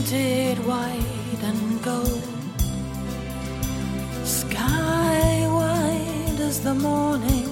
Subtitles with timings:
[0.00, 2.22] painted white and gold,
[4.24, 7.48] sky white as the morning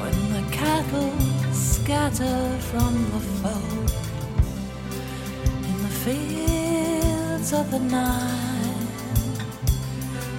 [0.00, 1.12] when the cattle
[1.52, 3.92] scatter from the fold
[5.68, 8.88] in the fields of the night,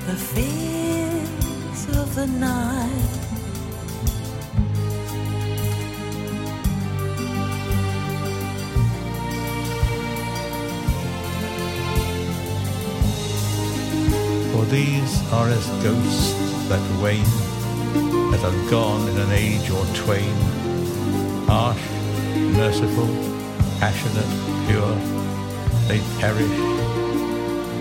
[0.07, 3.20] the fields of the night.
[15.31, 16.33] Are as ghosts
[16.67, 17.23] that wane,
[18.31, 20.35] that are gone in an age or twain,
[21.47, 21.81] harsh,
[22.51, 23.07] merciful,
[23.79, 24.27] passionate,
[24.67, 24.93] pure,
[25.87, 26.57] they perish,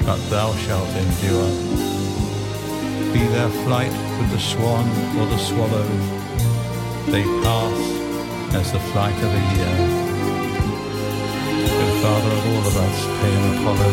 [0.06, 1.50] but thou shalt endure.
[3.12, 4.86] Be their flight with the swan
[5.18, 5.88] or the swallow,
[7.10, 7.78] they pass
[8.54, 9.76] as the flight of a year.
[11.66, 13.90] O Father of all of us, pale Apollo,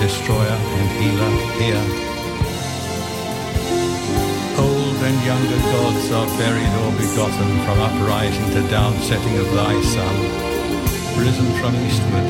[0.00, 2.07] destroyer and healer, hear.
[5.08, 10.16] And younger gods are buried or begotten from uprising to downsetting of thy sun,
[11.16, 12.28] risen from eastward,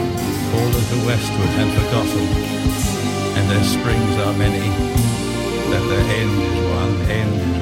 [0.52, 2.24] fallen to westward and forgotten,
[3.36, 4.68] and their springs are many,
[5.70, 7.57] that their end is one, end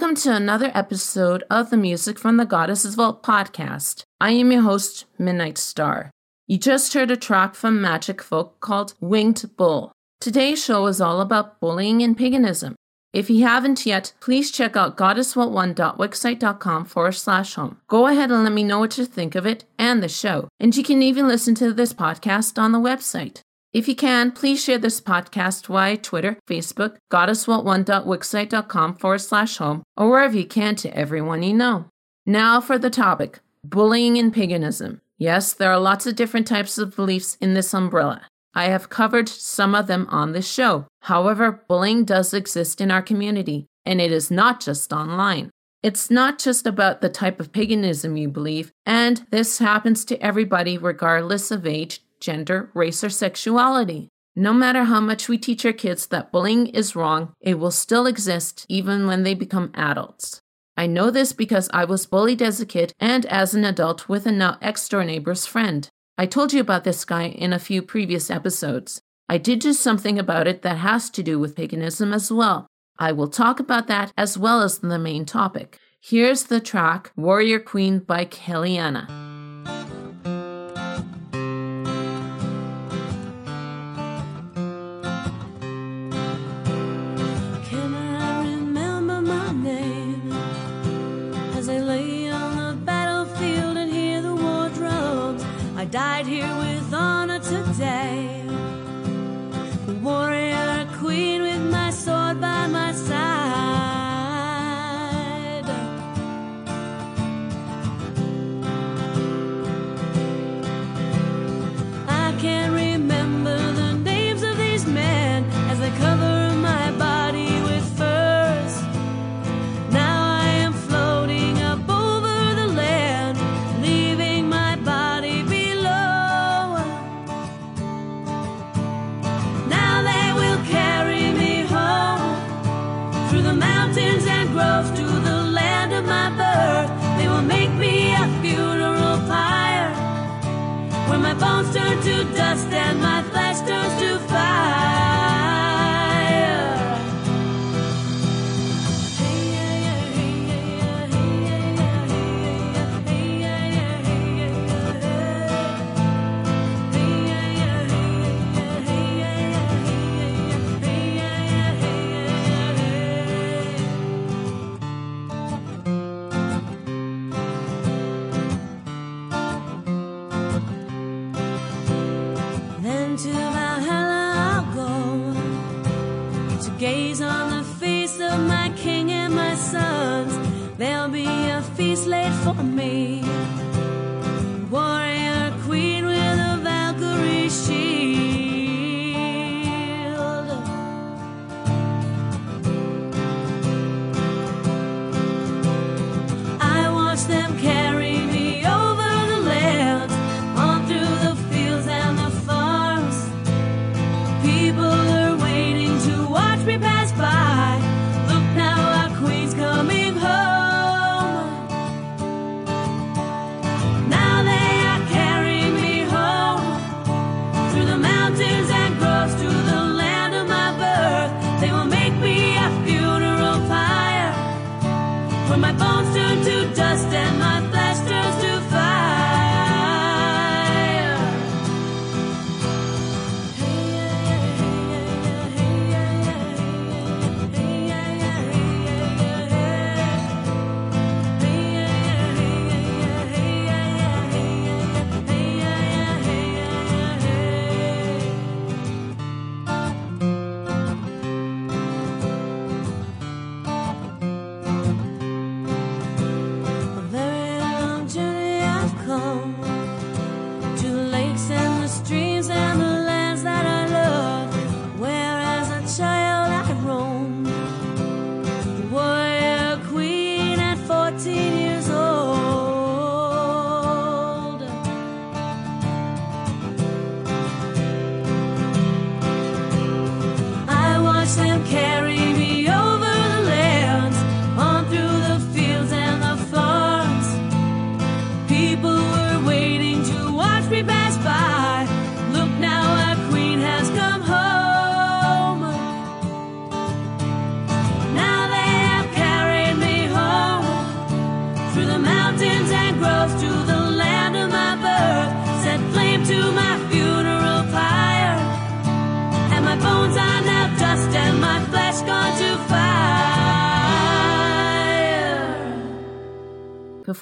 [0.00, 4.04] Welcome to another episode of the Music from the Goddess's Vault podcast.
[4.20, 6.12] I am your host, Midnight Star.
[6.46, 9.90] You just heard a track from Magicfolk called Winged Bull.
[10.20, 12.76] Today's show is all about bullying and paganism.
[13.12, 17.80] If you haven't yet, please check out goddessvault1.wixsite.com forward slash home.
[17.88, 20.46] Go ahead and let me know what you think of it and the show.
[20.60, 23.40] And you can even listen to this podcast on the website.
[23.72, 30.08] If you can, please share this podcast via Twitter, Facebook, goddessvault1.wixsite.com forward slash home, or
[30.08, 31.86] wherever you can to everyone you know.
[32.24, 35.02] Now for the topic bullying and paganism.
[35.18, 38.22] Yes, there are lots of different types of beliefs in this umbrella.
[38.54, 40.86] I have covered some of them on this show.
[41.02, 45.50] However, bullying does exist in our community, and it is not just online.
[45.82, 50.78] It's not just about the type of paganism you believe, and this happens to everybody
[50.78, 54.08] regardless of age, gender, race, or sexuality.
[54.36, 58.06] No matter how much we teach our kids that bullying is wrong, it will still
[58.06, 60.40] exist even when they become adults.
[60.76, 64.26] I know this because I was bullied as a kid and as an adult with
[64.26, 65.88] a now ex door neighbor's friend.
[66.16, 69.00] I told you about this guy in a few previous episodes.
[69.28, 72.68] I did do something about it that has to do with paganism as well.
[72.96, 75.78] I will talk about that as well as the main topic.
[76.00, 79.37] Here's the track Warrior Queen by Kellianna.
[96.18, 96.67] Died here with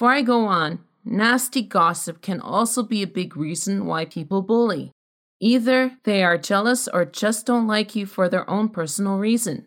[0.07, 4.93] Before I go on, nasty gossip can also be a big reason why people bully.
[5.41, 9.65] Either they are jealous or just don't like you for their own personal reason.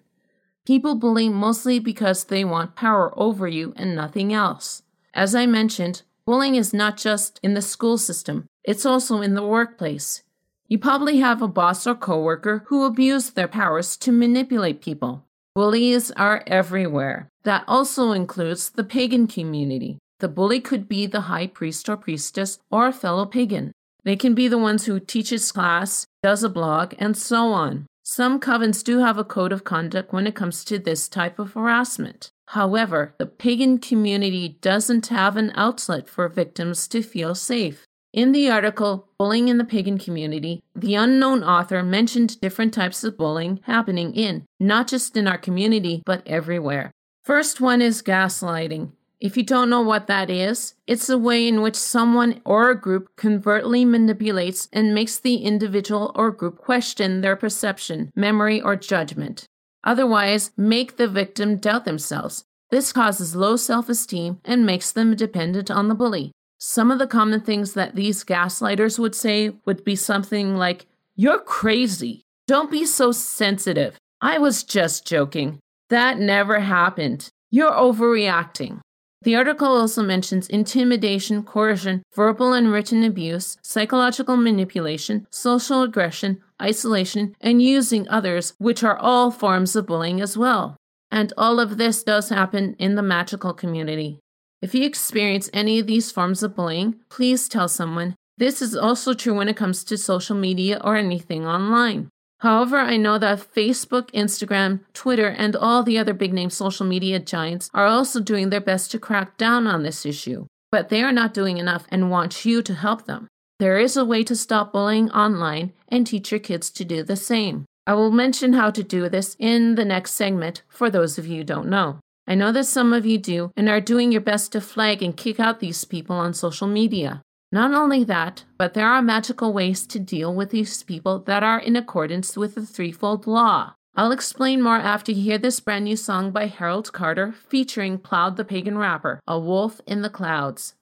[0.64, 4.82] People bully mostly because they want power over you and nothing else.
[5.12, 9.46] As I mentioned, bullying is not just in the school system, it's also in the
[9.46, 10.22] workplace.
[10.68, 15.26] You probably have a boss or coworker who abuse their powers to manipulate people.
[15.54, 17.28] Bullies are everywhere.
[17.42, 19.98] That also includes the pagan community.
[20.20, 23.72] The bully could be the high priest or priestess or a fellow pagan.
[24.04, 27.86] They can be the ones who teaches class, does a blog, and so on.
[28.02, 31.54] Some covens do have a code of conduct when it comes to this type of
[31.54, 32.30] harassment.
[32.48, 37.86] However, the pagan community doesn't have an outlet for victims to feel safe.
[38.12, 43.16] In the article, Bullying in the Pagan Community, the unknown author mentioned different types of
[43.16, 46.90] bullying happening in, not just in our community, but everywhere.
[47.22, 48.90] First one is gaslighting.
[49.20, 52.80] If you don't know what that is, it's a way in which someone or a
[52.80, 59.44] group covertly manipulates and makes the individual or group question their perception, memory, or judgment.
[59.84, 62.44] Otherwise, make the victim doubt themselves.
[62.70, 66.32] This causes low self esteem and makes them dependent on the bully.
[66.58, 71.40] Some of the common things that these gaslighters would say would be something like, You're
[71.40, 72.22] crazy.
[72.46, 73.98] Don't be so sensitive.
[74.22, 75.58] I was just joking.
[75.90, 77.28] That never happened.
[77.50, 78.80] You're overreacting.
[79.22, 87.36] The article also mentions intimidation, coercion, verbal and written abuse, psychological manipulation, social aggression, isolation,
[87.38, 90.76] and using others, which are all forms of bullying as well.
[91.10, 94.20] And all of this does happen in the magical community.
[94.62, 98.14] If you experience any of these forms of bullying, please tell someone.
[98.38, 102.08] This is also true when it comes to social media or anything online.
[102.40, 107.18] However, I know that Facebook, Instagram, Twitter, and all the other big name social media
[107.18, 111.12] giants are also doing their best to crack down on this issue, but they are
[111.12, 113.28] not doing enough and want you to help them.
[113.58, 117.14] There is a way to stop bullying online and teach your kids to do the
[117.14, 117.66] same.
[117.86, 121.38] I will mention how to do this in the next segment for those of you
[121.38, 121.98] who don't know.
[122.26, 125.14] I know that some of you do and are doing your best to flag and
[125.14, 127.20] kick out these people on social media.
[127.52, 131.58] Not only that, but there are magical ways to deal with these people that are
[131.58, 133.74] in accordance with the threefold law.
[133.96, 138.36] I'll explain more after you hear this brand new song by Harold Carter featuring Cloud
[138.36, 140.74] the Pagan Rapper, A Wolf in the Clouds.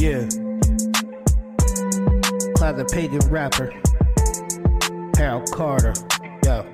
[0.00, 0.26] Yeah.
[2.56, 3.70] Cloud the Pagan Rapper.
[5.18, 5.92] Harold Carter.
[6.46, 6.64] Yo.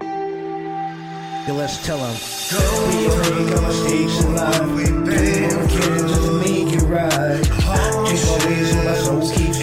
[1.48, 2.16] Yo, let's tell him.
[2.52, 4.70] We all make mistakes in life.
[4.70, 7.63] We can just make it right.
[8.06, 9.53] Just always my soul keeps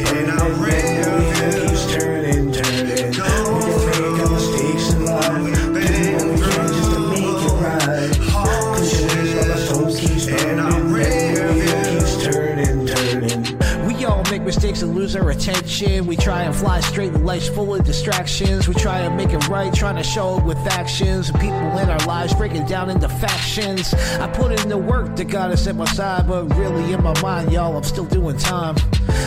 [15.12, 16.06] lose our attention.
[16.06, 18.68] We try and fly straight in life's full of distractions.
[18.68, 21.30] We try and make it right, trying to show it with actions.
[21.30, 23.94] And people in our lives breaking down into factions.
[23.94, 27.20] I put in the work that got us at my side, but really in my
[27.22, 28.76] mind, y'all, I'm still doing time.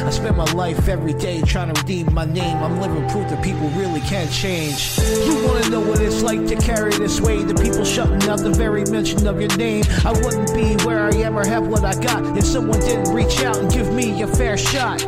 [0.05, 2.59] I spend my life every day trying to redeem my name.
[2.59, 4.99] I'm living proof that people really can't change.
[4.99, 7.49] You wanna know what it's like to carry this weight?
[7.49, 9.83] The people shutting out the very mention of your name.
[10.05, 13.43] I wouldn't be where I am or have what I got if someone didn't reach
[13.45, 15.03] out and give me a fair shot.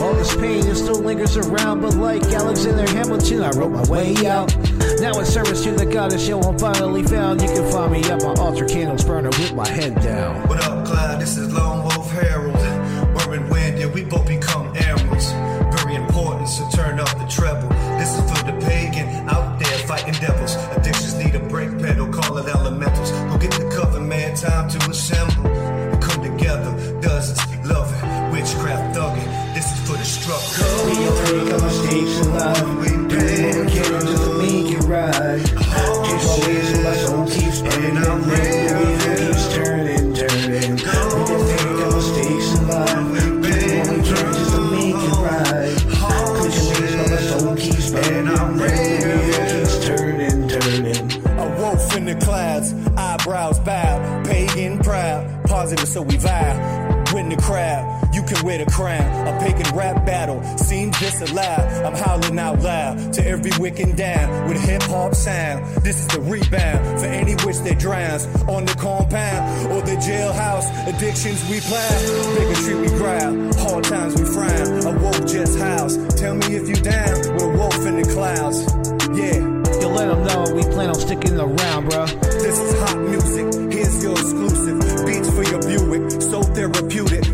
[0.00, 4.14] All this pain it still lingers around, but like Alexander Hamilton, I wrote my way
[4.24, 4.56] out.
[5.00, 7.42] Now in service to the goddess, yo, I'm finally found.
[7.42, 10.46] You can find me at my altar candles burning with my head down.
[10.46, 11.20] What up, Clyde?
[11.20, 12.47] This is Lone Wolf Harold.
[52.20, 56.84] Clouds, eyebrows bowed, pagan proud, positive so we vow.
[57.14, 59.26] Win the crowd, you can wear the crown.
[59.26, 61.84] A pagan rap battle seems disallowed.
[61.84, 65.64] I'm howling out loud to every wicked down with hip hop sound.
[65.82, 70.68] This is the rebound for any witch that drowns on the compound or the jailhouse.
[70.86, 74.94] Addictions we plow, bigotry we growl, hard times we frown.
[74.94, 75.96] A wolf just house.
[76.20, 79.18] Tell me if you down with a wolf in the clouds.
[79.18, 79.57] Yeah.
[79.80, 82.20] You let them know we plan on sticking around, bruh.
[82.42, 83.72] This is hot music.
[83.72, 84.80] Here's your exclusive.
[85.06, 86.22] Beats for your Buick.
[86.22, 87.27] So therapeutic.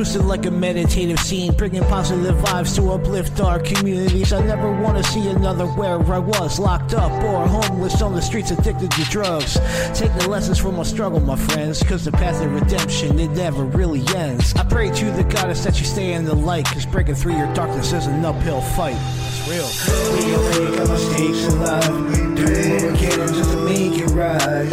[0.00, 4.32] Like a meditative scene, bringing positive vibes to uplift our communities.
[4.32, 8.22] I never want to see another where I was locked up or homeless on the
[8.22, 9.58] streets addicted to drugs.
[9.92, 13.62] Take the lessons from my struggle, my friends, cause the path of redemption, it never
[13.62, 14.54] really ends.
[14.54, 17.52] I pray to the goddess that you stay in the light, cause breaking through your
[17.52, 18.96] darkness is an uphill fight.
[18.96, 19.68] It's real.
[20.16, 22.36] We all make our mistakes in life.
[22.36, 24.72] Do what we can just to make it right.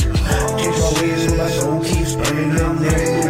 [0.58, 2.78] Change my ways my soul keeps burning.
[2.80, 3.27] Wheel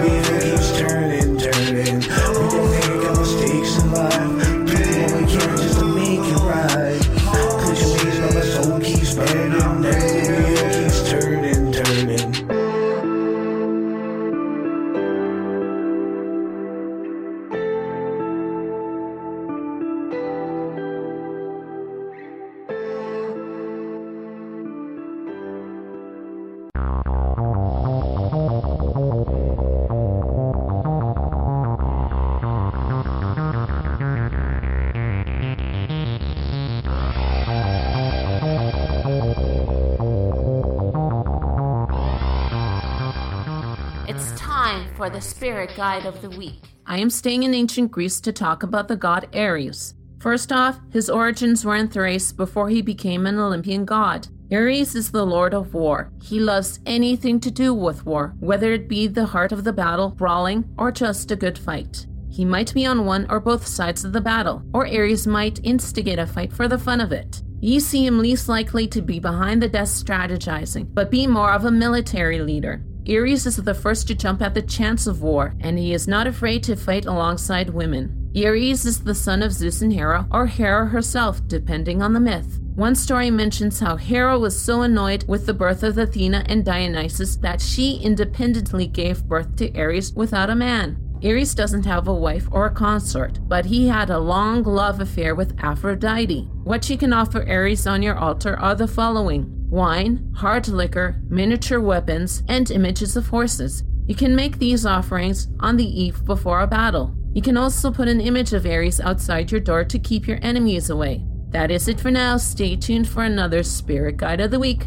[44.98, 46.60] for the spirit guide of the week.
[46.88, 49.94] I am staying in ancient Greece to talk about the god Ares.
[50.20, 54.28] First off, his origins were in Thrace before he became an Olympian god.
[54.52, 56.12] Ares is the lord of war.
[56.24, 60.10] He loves anything to do with war, whether it be the heart of the battle,
[60.10, 62.08] brawling, or just a good fight.
[62.32, 66.18] He might be on one or both sides of the battle, or Ares might instigate
[66.18, 67.44] a fight for the fun of it.
[67.60, 71.66] You see him least likely to be behind the desk strategizing, but be more of
[71.66, 72.84] a military leader.
[73.10, 76.28] Ares is the first to jump at the chance of war, and he is not
[76.28, 78.32] afraid to fight alongside women.
[78.36, 82.60] Ares is the son of Zeus and Hera, or Hera herself, depending on the myth.
[82.76, 87.38] One story mentions how Hera was so annoyed with the birth of Athena and Dionysus
[87.38, 90.98] that she independently gave birth to Ares without a man.
[91.24, 95.34] Ares doesn't have a wife or a consort, but he had a long love affair
[95.34, 96.48] with Aphrodite.
[96.64, 101.80] What you can offer Ares on your altar are the following wine, hard liquor, miniature
[101.82, 103.84] weapons, and images of horses.
[104.08, 107.16] You can make these offerings on the eve before a battle.
[107.34, 110.90] You can also put an image of Ares outside your door to keep your enemies
[110.90, 111.26] away.
[111.50, 112.38] That is it for now.
[112.38, 114.86] Stay tuned for another Spirit Guide of the Week.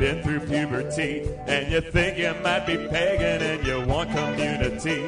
[0.00, 1.28] Been through puberty.
[1.46, 5.04] And you think you might be pagan and you want community.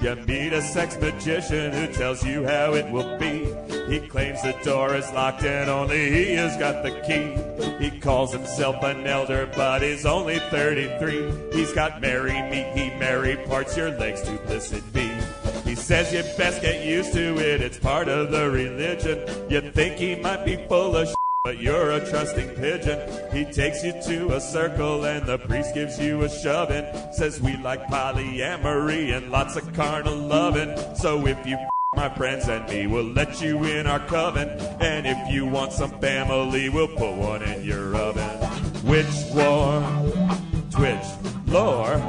[0.00, 3.52] You meet a sex magician who tells you how it will be.
[3.92, 7.84] He claims the door is locked and only he has got the key.
[7.84, 11.52] He calls himself an elder, but he's only 33.
[11.52, 15.10] He's got marry me, he marry parts your legs to blissed be.
[15.64, 19.18] He says you best get used to it, it's part of the religion.
[19.50, 21.08] You think he might be full of
[21.46, 22.98] but you're a trusting pigeon.
[23.32, 26.84] He takes you to a circle and the priest gives you a shoving.
[27.12, 30.76] Says we like polyamory and lots of carnal loving.
[30.96, 31.56] So if you
[31.94, 34.48] my friends and me, we'll let you in our coven.
[34.80, 38.28] And if you want some family, we'll put one in your oven.
[38.82, 39.86] Witch war?
[40.72, 41.06] Twitch.
[41.46, 42.02] Lore.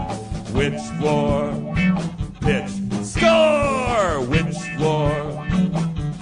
[0.52, 1.54] witch war?
[2.42, 2.72] Pitch.
[3.04, 4.20] Score!
[4.22, 5.46] witch war?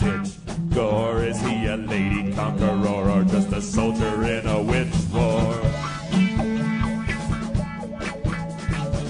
[0.02, 0.36] Ditch.
[0.76, 2.75] Gore, is he a lady conqueror
[3.56, 5.56] a soldier in a witch war?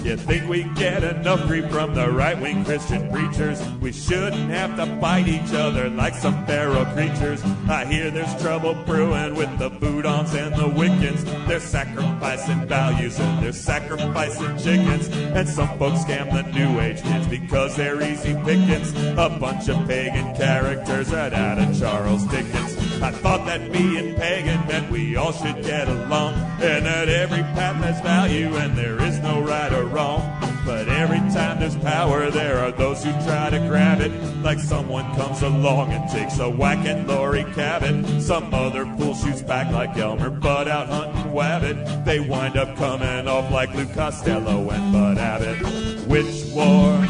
[0.06, 3.60] You think we get enough grief from the right wing Christian preachers?
[3.82, 7.42] We shouldn't have to fight each other like some feral creatures.
[7.68, 11.26] I hear there's trouble brewing with the Budons and the Wiccans.
[11.48, 15.08] They're sacrificing values and they're sacrificing chickens.
[15.08, 18.94] And some folks scam the new age kids because they're easy pickings.
[19.18, 22.75] A bunch of pagan characters right out of Charles Dickens.
[23.06, 27.76] I thought that being pagan meant we all should get along and that every path
[27.76, 30.22] has value and there is no right or wrong.
[30.66, 34.12] But every time there's power, there are those who try to grab it.
[34.42, 38.24] Like someone comes along and takes a whack at Laurie Cabot.
[38.24, 42.06] Some other fool shoots back like Elmer Fudd out hunting Wabbit.
[42.06, 46.08] They wind up coming off like Lou Costello and Bud Abbott.
[46.08, 47.06] Which war?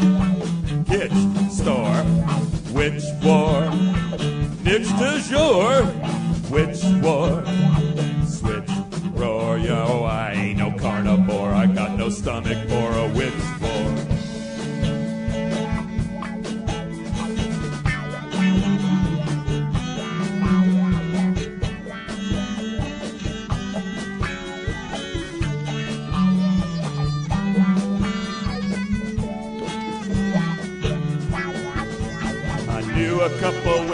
[0.84, 2.04] Kitsch store.
[2.74, 4.05] Which war?
[4.66, 5.84] next to shore.
[6.50, 7.44] Which war,
[8.26, 8.70] switch
[9.12, 10.04] roar, yo.
[10.04, 11.52] I ain't no carnivore.
[11.52, 14.16] I got no stomach for a witch war.
[33.40, 33.85] couple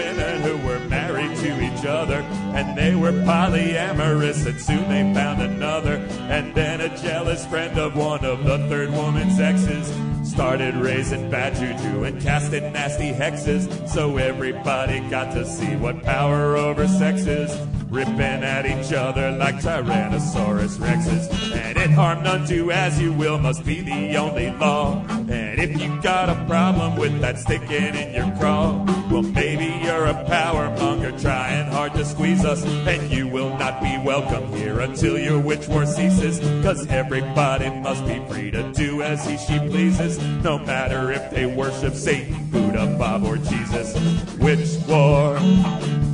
[2.63, 5.97] and they were polyamorous, and soon they found another.
[6.31, 9.93] And then a jealous friend of one of the third woman's exes
[10.29, 16.57] started raising bad juju and casting nasty hexes, so everybody got to see what power
[16.57, 17.53] over sex is.
[17.91, 21.55] Ripping at each other like Tyrannosaurus Rexes.
[21.55, 25.05] And it harm none to as you will must be the only law.
[25.11, 30.07] And if you got a problem with that sticking in your craw, well, maybe you're
[30.07, 32.65] a power monger trying hard to squeeze us.
[32.65, 36.41] And you will not be welcome here until your witch war ceases.
[36.65, 41.47] Cause everybody must be free to do as he she pleases, no matter if they
[41.47, 43.95] worship Satan, Buddha, Bob, or Jesus.
[44.39, 45.39] Witch war,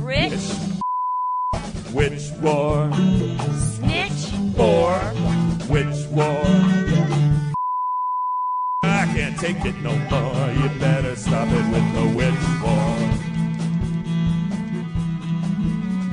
[0.01, 0.51] Rich,
[1.91, 2.91] witch war,
[3.73, 4.93] snitch, or
[5.69, 6.43] witch war.
[8.83, 10.51] I can't take it no more.
[10.51, 12.98] You better stop it with the witch war.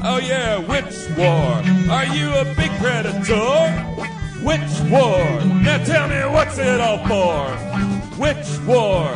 [0.05, 1.63] Oh yeah, witch war.
[1.91, 4.07] Are you a big predator?
[4.43, 5.45] Witch war.
[5.63, 8.21] Now tell me what's it all for?
[8.21, 9.09] Witch war.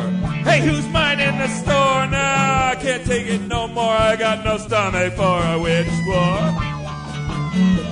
[0.43, 2.07] Hey, who's minding the store?
[2.07, 3.93] Nah, I can't take it no more.
[3.93, 7.90] I got no stomach for a witch war.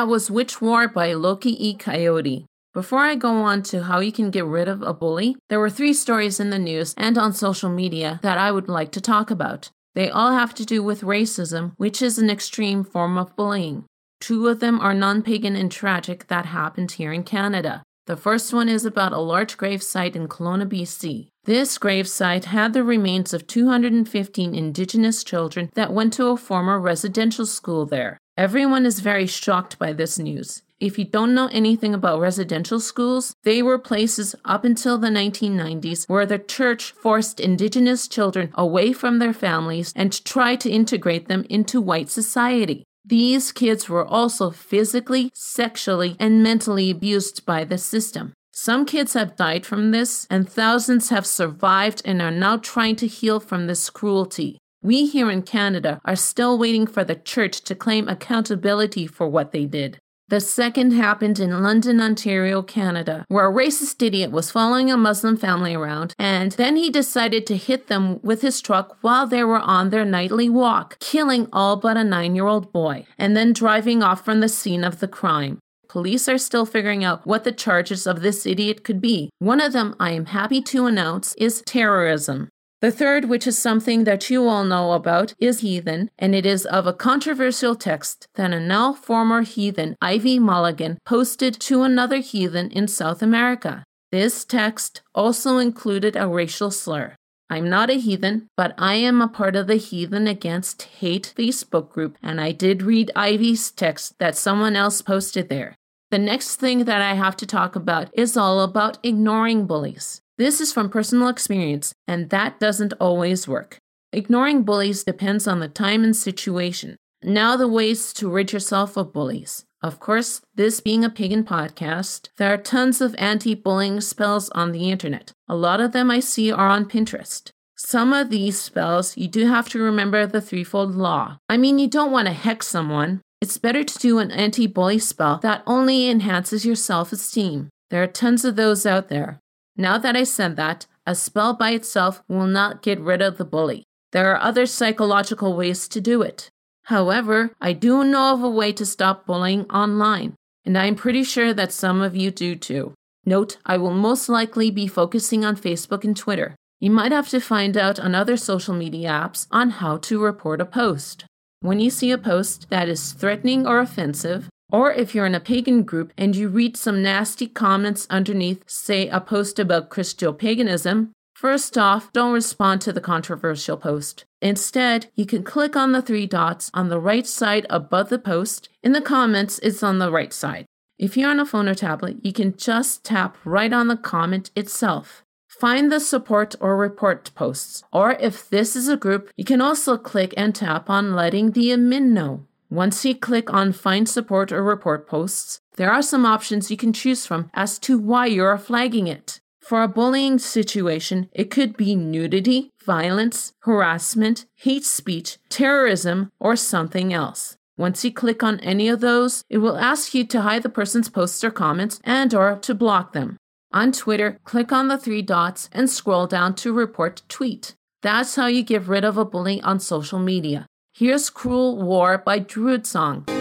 [0.00, 1.74] That was Witch War by Loke E.
[1.74, 2.46] Coyote.
[2.72, 5.68] Before I go on to how you can get rid of a bully, there were
[5.68, 9.30] three stories in the news and on social media that I would like to talk
[9.30, 9.68] about.
[9.94, 13.84] They all have to do with racism, which is an extreme form of bullying.
[14.22, 17.82] Two of them are non pagan and tragic that happened here in Canada.
[18.06, 21.28] The first one is about a large grave site in Kelowna, BC.
[21.44, 26.80] This grave site had the remains of 215 Indigenous children that went to a former
[26.80, 28.16] residential school there.
[28.36, 30.62] Everyone is very shocked by this news.
[30.78, 36.08] If you don't know anything about residential schools, they were places up until the 1990s
[36.08, 41.44] where the church forced Indigenous children away from their families and tried to integrate them
[41.50, 42.84] into white society.
[43.04, 48.32] These kids were also physically, sexually, and mentally abused by the system.
[48.52, 53.06] Some kids have died from this, and thousands have survived and are now trying to
[53.06, 54.59] heal from this cruelty.
[54.82, 59.52] We here in Canada are still waiting for the church to claim accountability for what
[59.52, 59.98] they did.
[60.28, 65.36] The second happened in London, Ontario, Canada, where a racist idiot was following a Muslim
[65.36, 69.58] family around, and then he decided to hit them with his truck while they were
[69.58, 74.02] on their nightly walk, killing all but a nine year old boy, and then driving
[74.02, 75.58] off from the scene of the crime.
[75.90, 79.28] Police are still figuring out what the charges of this idiot could be.
[79.40, 82.48] One of them, I am happy to announce, is terrorism.
[82.80, 86.64] The third, which is something that you all know about, is heathen, and it is
[86.64, 92.70] of a controversial text that a now former heathen, Ivy Mulligan, posted to another heathen
[92.70, 93.84] in South America.
[94.10, 97.16] This text also included a racial slur.
[97.50, 101.90] I'm not a heathen, but I am a part of the Heathen Against Hate Facebook
[101.90, 105.76] group, and I did read Ivy's text that someone else posted there.
[106.10, 110.22] The next thing that I have to talk about is all about ignoring bullies.
[110.40, 113.76] This is from personal experience, and that doesn't always work.
[114.10, 116.96] Ignoring bullies depends on the time and situation.
[117.22, 119.66] Now, the ways to rid yourself of bullies.
[119.82, 124.72] Of course, this being a pagan podcast, there are tons of anti bullying spells on
[124.72, 125.30] the internet.
[125.46, 127.50] A lot of them I see are on Pinterest.
[127.76, 131.36] Some of these spells, you do have to remember the threefold law.
[131.50, 133.20] I mean, you don't want to hex someone.
[133.42, 137.68] It's better to do an anti bully spell that only enhances your self esteem.
[137.90, 139.39] There are tons of those out there.
[139.76, 143.44] Now that I said that, a spell by itself will not get rid of the
[143.44, 143.84] bully.
[144.12, 146.50] There are other psychological ways to do it.
[146.84, 151.54] However, I do know of a way to stop bullying online, and I'm pretty sure
[151.54, 152.94] that some of you do too.
[153.24, 156.56] Note, I will most likely be focusing on Facebook and Twitter.
[156.80, 160.60] You might have to find out on other social media apps on how to report
[160.60, 161.24] a post.
[161.60, 165.40] When you see a post that is threatening or offensive, or if you're in a
[165.40, 171.12] pagan group and you read some nasty comments underneath, say a post about Christo paganism,
[171.34, 174.24] first off, don't respond to the controversial post.
[174.42, 178.68] Instead, you can click on the three dots on the right side above the post.
[178.82, 180.66] In the comments, it's on the right side.
[180.98, 184.50] If you're on a phone or tablet, you can just tap right on the comment
[184.54, 185.24] itself.
[185.48, 189.98] Find the support or report posts, or if this is a group, you can also
[189.98, 192.46] click and tap on letting the admin know.
[192.70, 196.92] Once you click on Find Support or Report Posts, there are some options you can
[196.92, 199.40] choose from as to why you're flagging it.
[199.60, 207.12] For a bullying situation, it could be nudity, violence, harassment, hate speech, terrorism, or something
[207.12, 207.56] else.
[207.76, 211.08] Once you click on any of those, it will ask you to hide the person's
[211.08, 213.36] posts or comments and or to block them.
[213.72, 217.74] On Twitter, click on the three dots and scroll down to report tweet.
[218.02, 220.66] That's how you get rid of a bully on social media.
[221.00, 223.39] Here's Cruel War by Druidsong.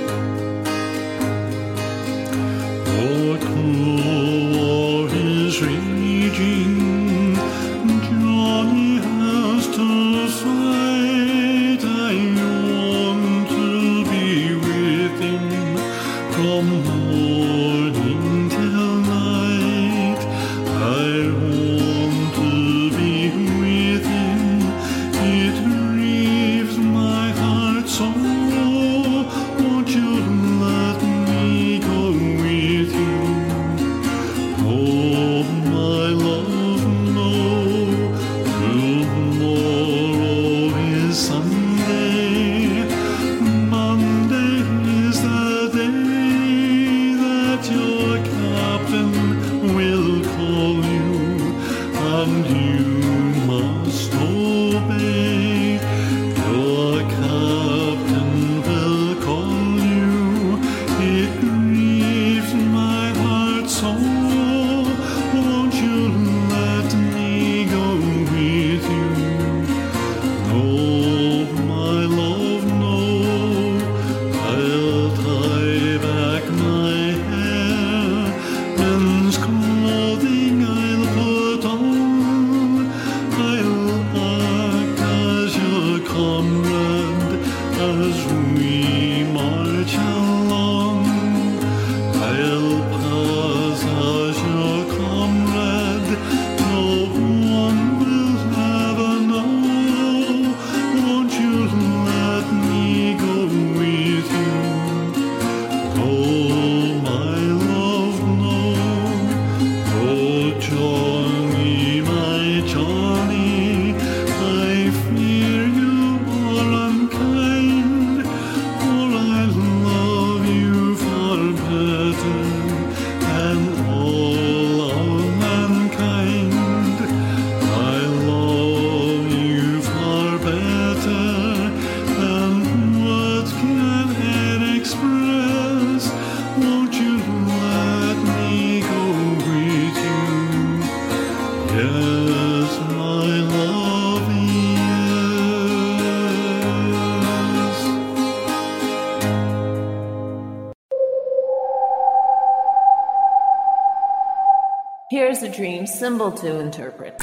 [156.00, 157.18] Symbol to interpret.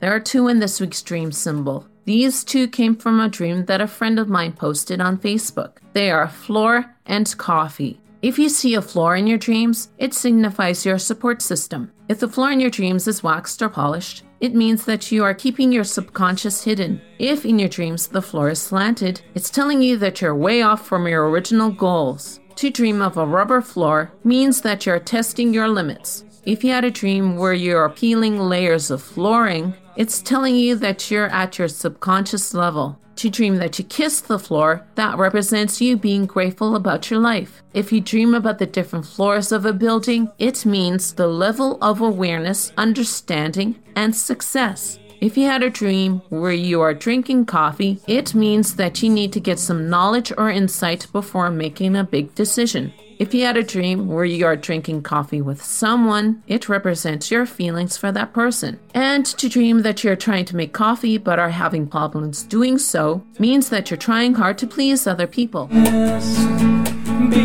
[0.00, 1.86] There are two in this week's dream symbol.
[2.06, 5.78] These two came from a dream that a friend of mine posted on Facebook.
[5.92, 8.00] They are floor and coffee.
[8.22, 11.92] If you see a floor in your dreams, it signifies your support system.
[12.08, 15.34] If the floor in your dreams is waxed or polished, it means that you are
[15.34, 17.02] keeping your subconscious hidden.
[17.18, 20.86] If in your dreams the floor is slanted, it's telling you that you're way off
[20.86, 22.40] from your original goals.
[22.56, 26.24] To dream of a rubber floor means that you're testing your limits.
[26.46, 31.10] If you had a dream where you're peeling layers of flooring, it's telling you that
[31.10, 32.98] you're at your subconscious level.
[33.16, 37.62] To dream that you kiss the floor, that represents you being grateful about your life.
[37.72, 42.02] If you dream about the different floors of a building, it means the level of
[42.02, 44.98] awareness, understanding, and success.
[45.22, 49.32] If you had a dream where you are drinking coffee, it means that you need
[49.32, 52.92] to get some knowledge or insight before making a big decision.
[53.24, 57.46] If you had a dream where you are drinking coffee with someone, it represents your
[57.46, 58.78] feelings for that person.
[58.92, 63.24] And to dream that you're trying to make coffee but are having problems doing so
[63.38, 65.68] means that you're trying hard to please other people.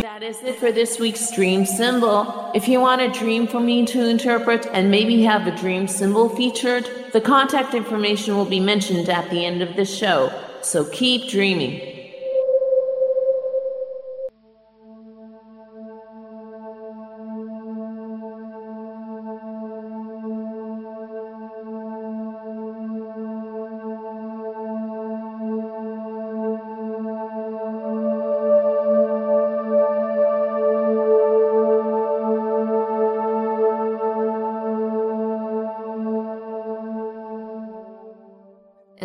[0.02, 2.52] That is it for this week's dream symbol.
[2.54, 6.28] If you want a dream for me to interpret and maybe have a dream symbol
[6.28, 10.30] featured, the contact information will be mentioned at the end of the show.
[10.60, 11.89] So keep dreaming.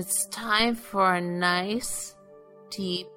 [0.08, 2.13] It's time for a nice,
[2.70, 3.08] deep,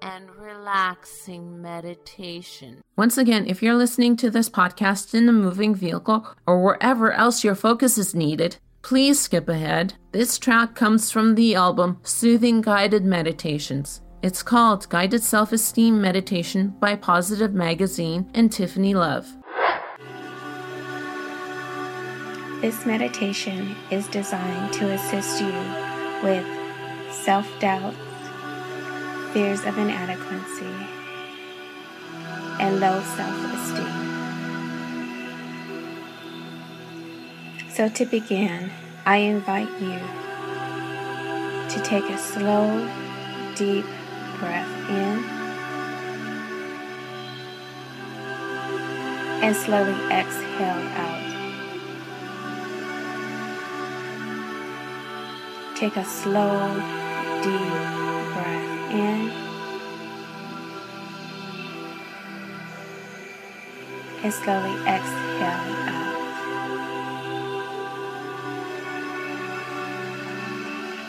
[0.00, 2.80] and relaxing meditation.
[2.96, 7.44] Once again, if you're listening to this podcast in a moving vehicle or wherever else
[7.44, 9.92] your focus is needed, please skip ahead.
[10.12, 14.00] This track comes from the album Soothing Guided Meditations.
[14.22, 19.28] It's called Guided Self Esteem Meditation by Positive Magazine and Tiffany Love.
[22.62, 25.89] This meditation is designed to assist you
[26.22, 26.46] with
[27.10, 27.94] self doubt,
[29.32, 30.74] fears of inadequacy,
[32.60, 34.10] and low self esteem.
[37.70, 38.70] So, to begin,
[39.06, 39.98] I invite you
[41.70, 42.88] to take a slow,
[43.54, 43.86] deep
[44.38, 45.40] breath in
[49.42, 51.19] and slowly exhale out.
[55.80, 56.74] Take a slow,
[57.42, 57.72] deep
[58.34, 59.30] breath in
[64.22, 66.16] and slowly exhale out.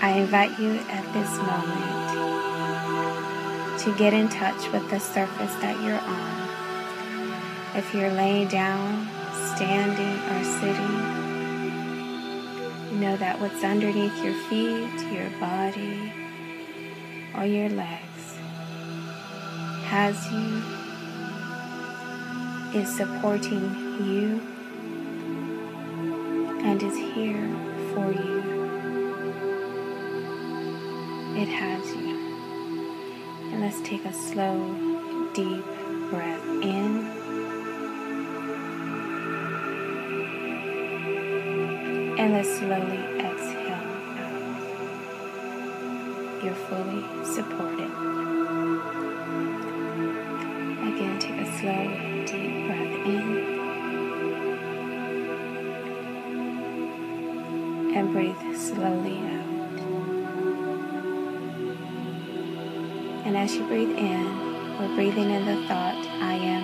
[0.02, 1.92] I invite you at this moment
[3.82, 6.48] to get in touch with the surface that you're on.
[7.78, 9.10] If you're laying down,
[9.54, 11.21] standing, or sitting,
[13.00, 16.12] know that what's underneath your feet, your body,
[17.36, 18.38] or your legs
[19.86, 20.62] has you,
[22.80, 23.64] is supporting
[24.06, 24.42] you,
[26.64, 27.50] and is here
[27.94, 28.42] for you.
[31.36, 32.18] It has you.
[33.52, 35.66] And let's take a slow, deep
[36.10, 37.11] breath in.
[42.22, 43.90] And let's slowly exhale out.
[46.44, 47.92] You're fully supported.
[50.86, 51.84] Again, take a slow,
[52.28, 53.26] deep breath in.
[57.96, 59.80] And breathe slowly out.
[63.26, 66.61] And as you breathe in, we're breathing in the thought, I am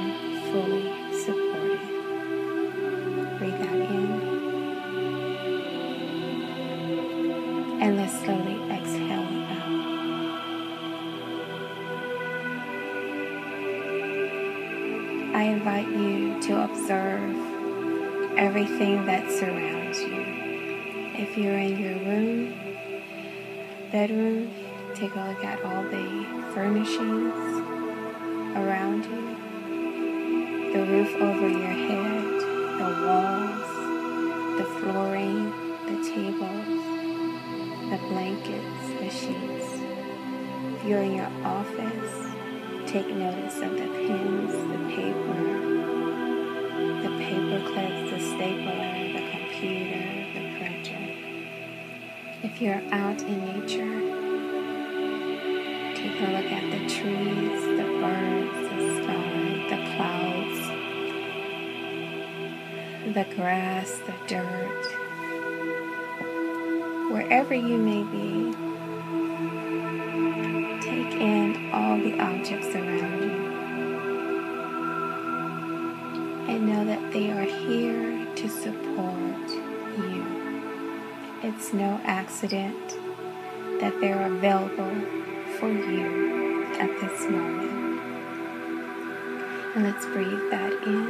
[15.68, 17.36] invite you to observe
[18.38, 20.24] everything that surrounds you.
[21.22, 22.54] If you're in your room,
[23.92, 24.50] bedroom,
[24.96, 27.36] take a look at all the furnishings
[28.56, 32.24] around you, the roof over your head,
[32.80, 33.68] the walls,
[34.58, 35.52] the flooring,
[35.86, 36.80] the tables,
[37.92, 39.70] the blankets, the sheets.
[40.78, 42.37] If you're in your office,
[42.88, 45.44] take notice of the pens, the paper,
[47.04, 51.06] the paper clips, the stapler, the computer, the printer.
[52.44, 54.00] If you're out in nature,
[55.96, 59.36] take a look at the trees, the birds, the sky,
[59.70, 60.62] the clouds,
[63.14, 64.86] the grass, the dirt.
[67.12, 68.67] Wherever you may be,
[72.56, 73.58] around you
[76.48, 79.50] and know that they are here to support
[79.98, 80.26] you.
[81.44, 82.88] It's no accident
[83.82, 84.96] that they're available
[85.60, 88.02] for you at this moment.
[89.76, 91.06] And let's breathe that in.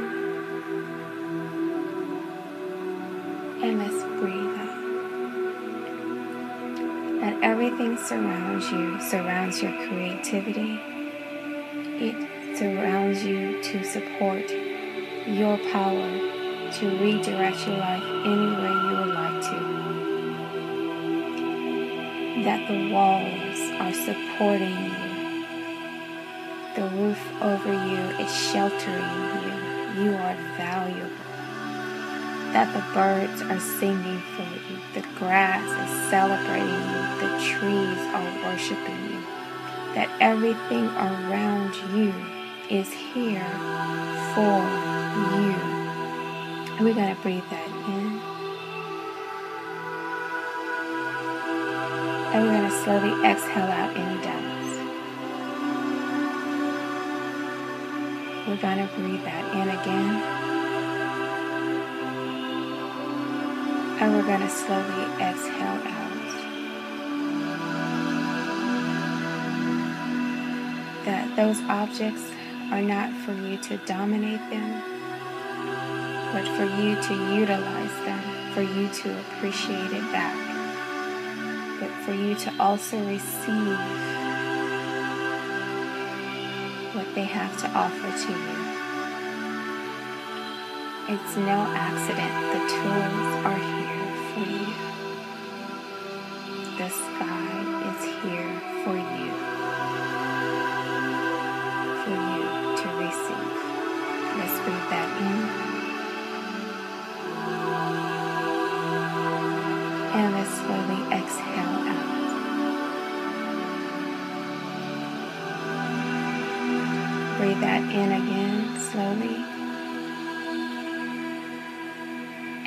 [3.62, 4.78] And let's breathe out.
[7.20, 10.97] That everything surrounds you, surrounds your creativity.
[13.68, 14.50] To support
[15.26, 16.10] your power
[16.72, 19.58] to redirect your life any way you would like to.
[22.44, 25.44] That the walls are supporting you.
[26.76, 30.02] The roof over you is sheltering you.
[30.02, 31.28] You are valuable.
[32.54, 34.78] That the birds are singing for you.
[34.94, 37.02] The grass is celebrating you.
[37.20, 39.20] The trees are worshiping you.
[39.94, 42.14] That everything around you
[42.70, 43.48] is here
[44.34, 44.58] for
[45.40, 45.56] you.
[46.76, 48.20] And we got to breathe that in.
[52.32, 54.80] And we're going to slowly exhale out any dust.
[58.46, 60.22] We're going to breathe that in again.
[64.00, 65.98] And we're going to slowly exhale out.
[71.04, 72.30] that those objects
[72.70, 74.82] are not for you to dominate them,
[76.32, 80.36] but for you to utilize them, for you to appreciate it back,
[81.80, 83.78] but for you to also receive
[86.94, 88.58] what they have to offer to you.
[91.10, 93.77] It's no accident the tools are here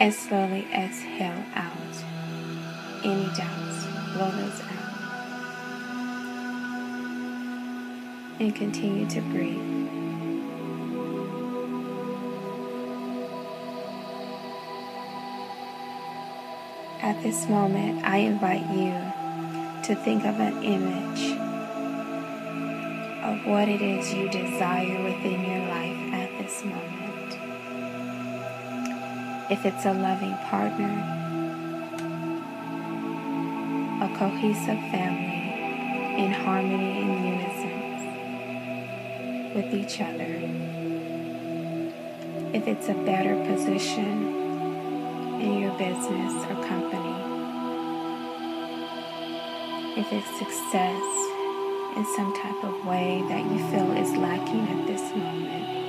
[0.02, 1.72] And slowly exhale out
[3.04, 3.86] any doubts.
[4.16, 4.82] Blow those out.
[8.40, 9.62] And continue to breathe.
[17.04, 18.94] At this moment, I invite you
[19.84, 21.38] to think of an image
[23.24, 25.61] of what it is you desire within your
[29.52, 30.88] If it's a loving partner,
[34.02, 37.80] a cohesive family in harmony and unison
[39.54, 40.40] with each other.
[42.54, 44.40] If it's a better position
[45.42, 47.18] in your business or company.
[50.00, 51.04] If it's success
[51.98, 55.81] in some type of way that you feel is lacking at this moment.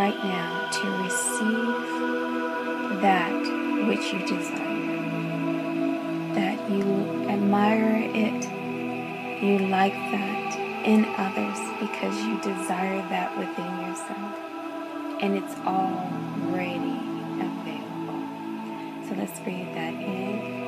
[0.00, 1.90] Right now to receive
[3.02, 3.38] that
[3.86, 4.96] which you desire,
[6.32, 14.32] that you admire it, you like that in others because you desire that within yourself.
[15.20, 16.96] And it's already
[17.48, 18.24] available.
[19.06, 20.59] So let's breathe that in.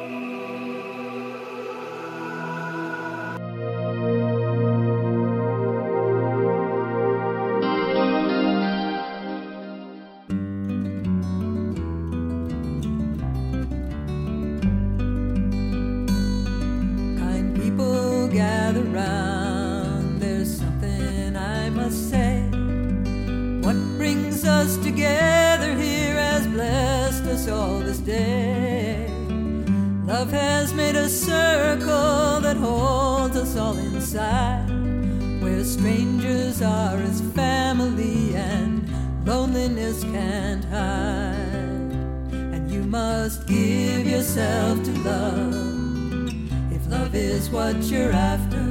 [47.92, 48.66] You're after.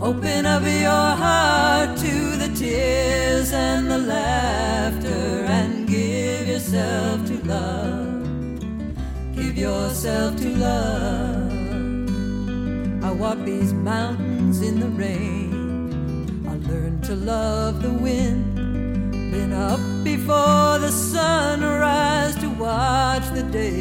[0.00, 8.60] Open up your heart to the tears and the laughter and give yourself to love.
[9.34, 11.52] Give yourself to love.
[13.02, 16.44] I walk these mountains in the rain.
[16.46, 18.54] I learned to love the wind.
[19.32, 23.77] Been up before the sunrise to watch the day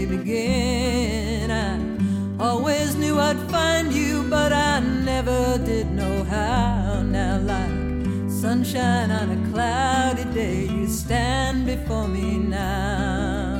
[8.67, 13.53] sunshine on a cloudy day, you stand before me now.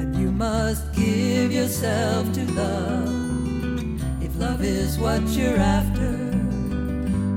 [0.00, 6.14] And you must give yourself to love if love is what you're after.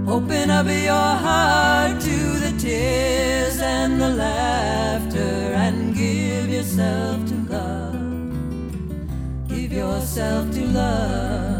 [0.08, 7.94] Open up your heart to the tears and the laughter and give yourself to love.
[9.48, 11.59] Give yourself to love.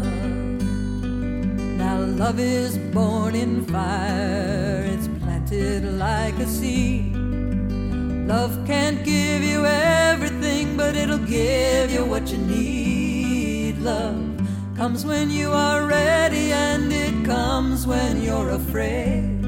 [2.20, 7.16] Love is born in fire, it's planted like a seed.
[7.16, 13.78] Love can't give you everything, but it'll give you what you need.
[13.78, 14.38] Love
[14.76, 19.42] comes when you are ready, and it comes when you're afraid.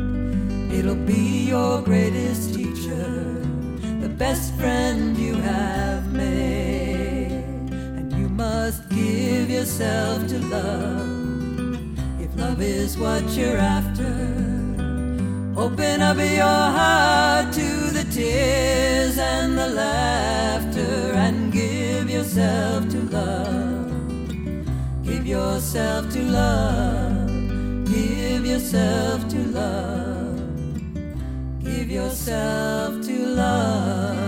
[0.73, 3.37] It'll be your greatest teacher,
[4.01, 7.45] the best friend you have made.
[7.71, 11.22] And you must give yourself to love
[12.63, 14.13] is what you're after.
[15.57, 23.93] Open up your heart to the tears and the laughter and give yourself to love.
[25.03, 27.29] Give yourself to love.
[27.87, 30.41] Give yourself to love.
[31.63, 34.23] Give yourself to love.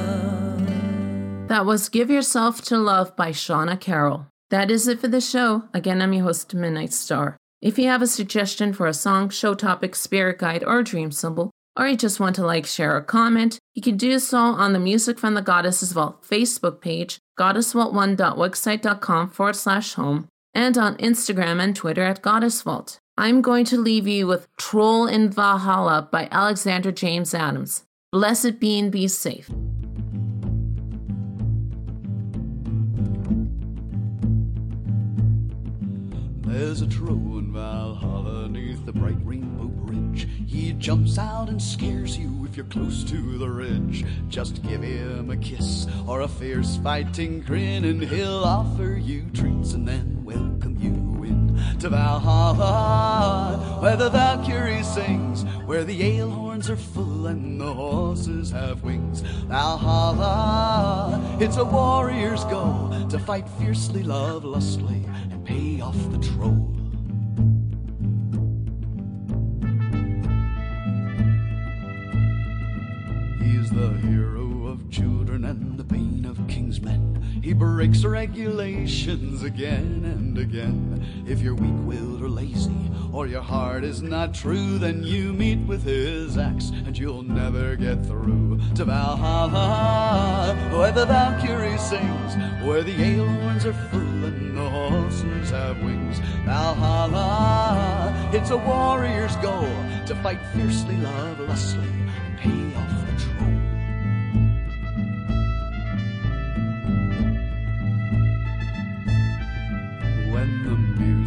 [1.48, 4.26] That was Give Yourself to Love by Shawna Carol.
[4.50, 5.64] That is it for the show.
[5.72, 7.36] Again, I'm your host, Midnight Star.
[7.64, 11.50] If you have a suggestion for a song, show topic, spirit guide, or dream symbol,
[11.78, 14.78] or you just want to like, share, or comment, you can do so on the
[14.78, 21.74] Music from the Goddesses Vault Facebook page, goddessvault1.wixsite.com forward slash home, and on Instagram and
[21.74, 22.98] Twitter at Goddess Vault.
[23.16, 27.84] I'm going to leave you with Troll in Valhalla by Alexander James Adams.
[28.12, 29.48] Blessed be and be safe.
[36.54, 40.28] There's a troll in Valhalla neath the bright rainbow bridge.
[40.46, 44.04] He jumps out and scares you if you're close to the ridge.
[44.28, 49.72] Just give him a kiss or a fierce fighting grin, and he'll offer you treats
[49.72, 56.70] and then welcome you in to Valhalla, where the Valkyrie sings, where the ale horns
[56.70, 59.22] are full and the horses have wings.
[59.48, 66.70] Valhalla, it's a warrior's go to fight fiercely, love lustily, and pay off the troll.
[73.42, 77.13] He's the hero of children and the bane of king's men.
[77.44, 81.04] He breaks regulations again and again.
[81.26, 85.58] If you're weak willed or lazy, or your heart is not true, then you meet
[85.58, 92.34] with his axe and you'll never get through to Valhalla, where the Valkyrie sings,
[92.64, 96.20] where the ale are full and the horses have wings.
[96.46, 99.68] Valhalla, it's a warrior's goal
[100.06, 102.73] to fight fiercely, love lustily, and pay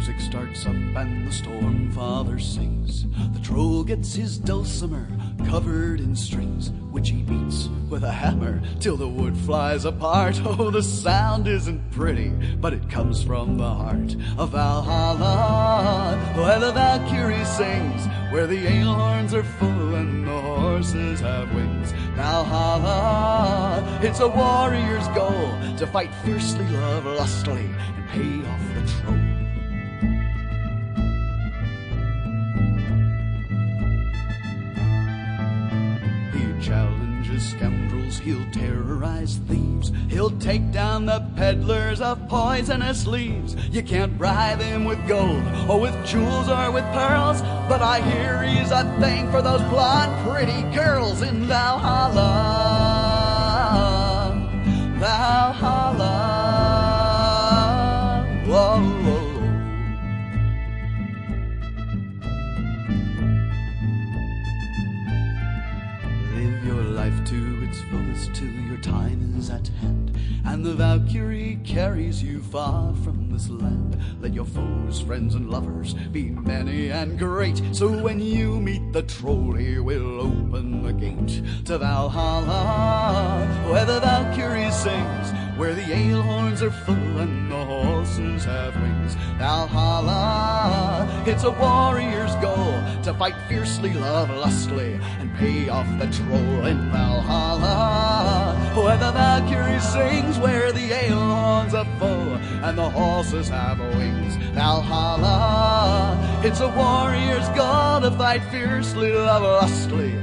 [0.08, 3.04] music starts up and the storm father sings,
[3.34, 5.06] the troll gets his dulcimer
[5.46, 10.40] covered in strings, which he beats with a hammer till the wood flies apart.
[10.46, 16.72] Oh, the sound isn't pretty, but it comes from the heart of Valhalla, where the
[16.72, 21.92] Valkyrie sings, where the ale horns are full and the horses have wings.
[22.16, 29.17] Valhalla, it's a warrior's goal to fight fiercely, love lustily, and pay off the troll.
[38.28, 43.56] He'll terrorize thieves, he'll take down the peddlers of poisonous leaves.
[43.70, 48.42] You can't bribe him with gold, or with jewels, or with pearls, but I hear
[48.42, 52.18] he's a thing for those blonde, pretty girls in Valhalla.
[54.98, 55.77] Valhalla.
[68.78, 74.00] Your time is at hand, and the Valkyrie carries you far from this land.
[74.20, 79.02] Let your foes, friends, and lovers be many and great, so when you meet the
[79.02, 85.27] troll, he will open the gate to Valhalla, where the Valkyrie sings,
[85.58, 89.16] where the ale horns are full and the horses have wings.
[89.38, 96.66] Valhalla, it's a warrior's goal to fight fiercely, love lustily, and pay off the troll
[96.66, 102.34] in Valhalla, where the Valkyrie sings, where the ale horns are full
[102.64, 104.36] and the horses have wings.
[104.54, 110.22] Valhalla, it's a warrior's goal to fight fiercely, love lustily,